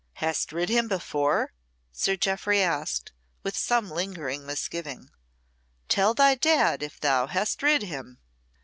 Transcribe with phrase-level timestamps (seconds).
[0.13, 1.53] "Hast rid him before?"
[1.91, 3.11] Sir Jeoffry asked,
[3.43, 5.11] with some lingering misgiving.
[5.89, 8.17] "Tell thy Dad if thou hast rid him."